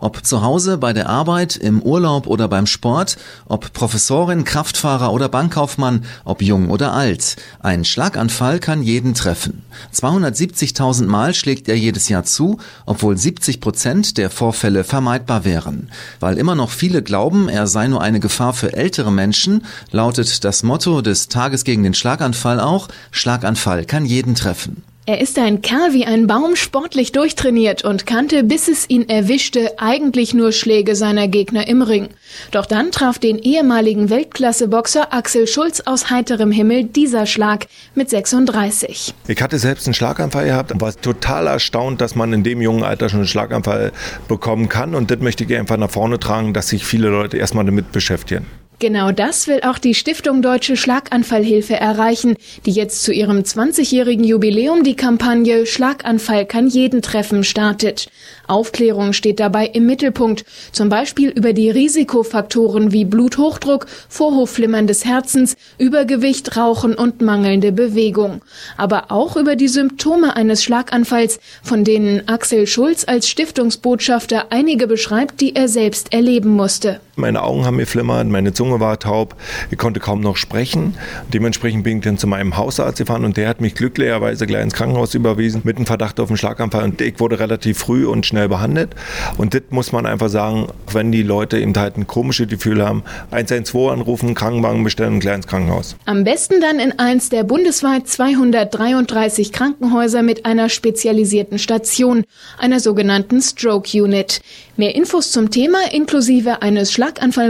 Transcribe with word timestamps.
Ob 0.00 0.24
zu 0.24 0.42
Hause, 0.42 0.78
bei 0.78 0.92
der 0.92 1.08
Arbeit, 1.08 1.56
im 1.56 1.82
Urlaub 1.82 2.28
oder 2.28 2.46
beim 2.46 2.66
Sport, 2.66 3.16
ob 3.46 3.72
Professorin, 3.72 4.44
Kraftfahrer 4.44 5.12
oder 5.12 5.28
Bankkaufmann, 5.28 6.04
ob 6.24 6.40
jung 6.40 6.70
oder 6.70 6.92
alt. 6.92 7.34
Ein 7.60 7.84
Schlaganfall 7.84 8.60
kann 8.60 8.82
jeden 8.82 9.14
treffen. 9.14 9.64
270.000 9.92 11.06
Mal 11.06 11.34
schlägt 11.34 11.68
er 11.68 11.76
jedes 11.76 12.08
Jahr 12.08 12.22
zu, 12.22 12.58
obwohl 12.86 13.16
70 13.16 13.60
Prozent 13.60 14.18
der 14.18 14.30
Vorfälle 14.30 14.84
vermeidbar 14.84 15.44
wären. 15.44 15.90
Weil 16.20 16.38
immer 16.38 16.54
noch 16.54 16.70
viele 16.70 17.02
glauben, 17.02 17.48
er 17.48 17.66
sei 17.66 17.88
nur 17.88 18.00
eine 18.00 18.20
Gefahr 18.20 18.52
für 18.52 18.74
ältere 18.74 19.10
Menschen, 19.10 19.64
lautet 19.90 20.44
das 20.44 20.62
Motto 20.62 21.02
des 21.02 21.26
Tages 21.28 21.64
gegen 21.64 21.82
den 21.82 21.94
Schlaganfall 21.94 22.60
auch, 22.60 22.86
Schlaganfall 23.10 23.84
kann 23.84 24.06
jeden 24.06 24.36
treffen. 24.36 24.84
Er 25.08 25.22
ist 25.22 25.38
ein 25.38 25.62
Kerl 25.62 25.94
wie 25.94 26.04
ein 26.04 26.26
Baum, 26.26 26.54
sportlich 26.54 27.12
durchtrainiert 27.12 27.82
und 27.82 28.04
kannte, 28.04 28.44
bis 28.44 28.68
es 28.68 28.90
ihn 28.90 29.08
erwischte, 29.08 29.78
eigentlich 29.78 30.34
nur 30.34 30.52
Schläge 30.52 30.94
seiner 30.94 31.28
Gegner 31.28 31.66
im 31.66 31.80
Ring. 31.80 32.10
Doch 32.50 32.66
dann 32.66 32.92
traf 32.92 33.18
den 33.18 33.38
ehemaligen 33.38 34.10
Weltklasse-Boxer 34.10 35.14
Axel 35.14 35.46
Schulz 35.46 35.80
aus 35.86 36.10
heiterem 36.10 36.50
Himmel 36.50 36.84
dieser 36.84 37.24
Schlag 37.24 37.68
mit 37.94 38.10
36. 38.10 39.14
Ich 39.28 39.40
hatte 39.40 39.58
selbst 39.58 39.86
einen 39.86 39.94
Schlaganfall 39.94 40.44
gehabt 40.44 40.72
und 40.72 40.82
war 40.82 40.94
total 40.94 41.46
erstaunt, 41.46 42.02
dass 42.02 42.14
man 42.14 42.34
in 42.34 42.42
dem 42.42 42.60
jungen 42.60 42.82
Alter 42.82 43.08
schon 43.08 43.20
einen 43.20 43.28
Schlaganfall 43.28 43.92
bekommen 44.28 44.68
kann. 44.68 44.94
Und 44.94 45.10
das 45.10 45.20
möchte 45.20 45.44
ich 45.44 45.56
einfach 45.56 45.78
nach 45.78 45.90
vorne 45.90 46.18
tragen, 46.18 46.52
dass 46.52 46.68
sich 46.68 46.84
viele 46.84 47.08
Leute 47.08 47.38
erstmal 47.38 47.64
damit 47.64 47.92
beschäftigen. 47.92 48.44
Genau 48.80 49.10
das 49.10 49.48
will 49.48 49.62
auch 49.64 49.78
die 49.78 49.94
Stiftung 49.94 50.40
Deutsche 50.40 50.76
Schlaganfallhilfe 50.76 51.74
erreichen, 51.74 52.36
die 52.64 52.70
jetzt 52.70 53.02
zu 53.02 53.12
ihrem 53.12 53.38
20-jährigen 53.38 54.22
Jubiläum 54.22 54.84
die 54.84 54.94
Kampagne 54.94 55.66
Schlaganfall 55.66 56.46
kann 56.46 56.68
jeden 56.68 57.02
treffen 57.02 57.42
startet. 57.42 58.08
Aufklärung 58.46 59.14
steht 59.14 59.40
dabei 59.40 59.66
im 59.66 59.84
Mittelpunkt, 59.84 60.44
zum 60.70 60.90
Beispiel 60.90 61.30
über 61.30 61.52
die 61.52 61.70
Risikofaktoren 61.70 62.92
wie 62.92 63.04
Bluthochdruck, 63.04 63.86
Vorhofflimmern 64.08 64.86
des 64.86 65.04
Herzens, 65.04 65.56
Übergewicht, 65.78 66.56
Rauchen 66.56 66.94
und 66.94 67.20
mangelnde 67.20 67.72
Bewegung. 67.72 68.42
Aber 68.76 69.10
auch 69.10 69.36
über 69.36 69.56
die 69.56 69.68
Symptome 69.68 70.36
eines 70.36 70.62
Schlaganfalls, 70.62 71.40
von 71.64 71.82
denen 71.82 72.28
Axel 72.28 72.68
Schulz 72.68 73.04
als 73.08 73.28
Stiftungsbotschafter 73.28 74.46
einige 74.50 74.86
beschreibt, 74.86 75.40
die 75.40 75.56
er 75.56 75.66
selbst 75.66 76.12
erleben 76.12 76.50
musste. 76.50 77.00
Meine 77.16 77.42
Augen 77.42 77.64
haben 77.64 77.76
mir 77.76 77.86
flimmert, 77.86 78.28
meine 78.28 78.52
Zunge 78.52 78.67
war 78.70 78.98
taub, 78.98 79.34
ich 79.70 79.78
konnte 79.78 80.00
kaum 80.00 80.20
noch 80.20 80.36
sprechen. 80.36 80.94
Dementsprechend 81.32 81.84
bin 81.84 81.98
ich 81.98 82.04
dann 82.04 82.18
zu 82.18 82.26
meinem 82.26 82.56
Hausarzt 82.56 82.98
gefahren 82.98 83.24
und 83.24 83.36
der 83.36 83.48
hat 83.48 83.60
mich 83.60 83.74
glücklicherweise 83.74 84.46
gleich 84.46 84.62
ins 84.62 84.74
Krankenhaus 84.74 85.14
überwiesen 85.14 85.62
mit 85.64 85.76
einem 85.76 85.86
Verdacht 85.86 86.20
auf 86.20 86.28
einen 86.28 86.36
Schlaganfall 86.36 86.84
und 86.84 87.00
ich 87.00 87.18
wurde 87.18 87.40
relativ 87.40 87.78
früh 87.78 88.06
und 88.06 88.26
schnell 88.26 88.48
behandelt. 88.48 88.90
Und 89.36 89.54
das 89.54 89.62
muss 89.70 89.92
man 89.92 90.06
einfach 90.06 90.28
sagen, 90.28 90.68
wenn 90.92 91.10
die 91.10 91.22
Leute 91.22 91.58
eben 91.58 91.74
halt 91.76 91.96
ein 91.96 92.06
komisches 92.06 92.48
Gefühl 92.48 92.84
haben, 92.86 93.02
112 93.30 93.90
anrufen, 93.90 94.34
Krankenwagen 94.34 94.84
bestellen 94.84 95.14
und 95.14 95.20
gleich 95.20 95.36
ins 95.36 95.46
Krankenhaus. 95.46 95.96
Am 96.04 96.24
besten 96.24 96.60
dann 96.60 96.78
in 96.78 96.98
eins 96.98 97.28
der 97.28 97.44
bundesweit 97.44 98.06
233 98.06 99.52
Krankenhäuser 99.52 100.22
mit 100.22 100.46
einer 100.46 100.68
spezialisierten 100.68 101.58
Station, 101.58 102.24
einer 102.58 102.80
sogenannten 102.80 103.40
Stroke 103.40 104.02
Unit. 104.02 104.40
Mehr 104.76 104.94
Infos 104.94 105.32
zum 105.32 105.50
Thema 105.50 105.78
inklusive 105.90 106.62
eines 106.62 106.92
Schlaganfalls 106.92 107.48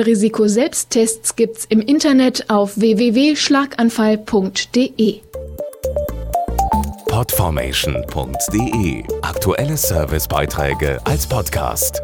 Schlaganfallrisiko-Selbsttests 1.08 1.36
gibt's 1.36 1.64
im 1.66 1.80
Internet 1.80 2.50
auf 2.50 2.78
www.schlaganfall.de. 2.78 5.20
Podformation.de 7.06 9.04
Aktuelle 9.22 9.76
Servicebeiträge 9.76 10.98
als 11.04 11.26
Podcast. 11.26 12.02